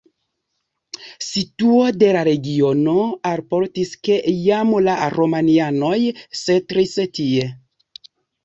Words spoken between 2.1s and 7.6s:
la regiono alportis, ke jam la romianoj setlis tie.